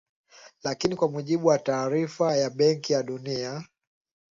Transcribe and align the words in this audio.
Lakini 0.63 0.95
kwa 0.95 1.07
mujibu 1.09 1.47
wa 1.47 1.59
taarifaya 1.59 2.49
Benki 2.49 2.93
ya 2.93 3.03
Dunia 3.03 3.63